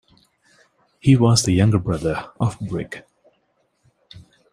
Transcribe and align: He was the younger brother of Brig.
He 0.99 1.15
was 1.15 1.43
the 1.43 1.53
younger 1.53 1.77
brother 1.77 2.31
of 2.39 2.57
Brig. 2.59 3.03